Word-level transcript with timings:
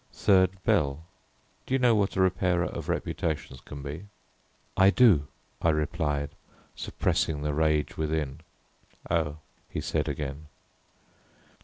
Third 0.13 0.63
Bell. 0.63 1.05
"Do 1.67 1.75
you 1.75 1.79
know 1.79 1.93
what 1.93 2.15
a 2.15 2.21
Repairer 2.21 2.65
of 2.65 2.89
Reputations 2.89 3.61
can 3.61 3.83
be?" 3.83 4.05
"I 4.75 4.89
do," 4.89 5.27
I 5.61 5.69
replied, 5.69 6.31
suppressing 6.75 7.43
the 7.43 7.53
rage 7.53 7.97
within. 7.97 8.41
"Oh," 9.11 9.37
he 9.69 9.79
said 9.79 10.07
again. 10.09 10.47